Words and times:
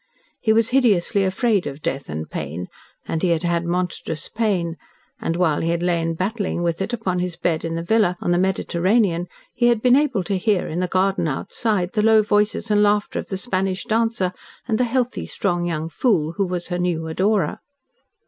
He 0.39 0.51
was 0.51 0.71
hideously 0.71 1.23
afraid 1.25 1.67
of 1.67 1.83
death 1.83 2.09
and 2.09 2.27
pain, 2.27 2.69
and 3.07 3.21
he 3.21 3.29
had 3.29 3.43
had 3.43 3.65
monstrous 3.65 4.29
pain 4.29 4.75
and 5.19 5.35
while 5.35 5.61
he 5.61 5.69
had 5.69 5.83
lain 5.83 6.15
battling 6.15 6.63
with 6.63 6.81
it, 6.81 6.91
upon 6.91 7.19
his 7.19 7.35
bed 7.35 7.63
in 7.63 7.75
the 7.75 7.83
villa 7.83 8.17
on 8.19 8.31
the 8.31 8.39
Mediterranean, 8.39 9.27
he 9.53 9.67
had 9.67 9.79
been 9.79 9.95
able 9.95 10.23
to 10.23 10.39
hear, 10.39 10.65
in 10.67 10.79
the 10.79 10.87
garden 10.87 11.27
outside, 11.27 11.91
the 11.93 12.01
low 12.01 12.23
voices 12.23 12.71
and 12.71 12.81
laughter 12.81 13.19
of 13.19 13.29
the 13.29 13.37
Spanish 13.37 13.83
dancer 13.85 14.33
and 14.67 14.79
the 14.79 14.85
healthy, 14.85 15.27
strong 15.27 15.67
young 15.67 15.87
fool 15.87 16.31
who 16.31 16.47
was 16.47 16.69
her 16.69 16.79
new 16.79 17.05
adorer. 17.05 17.59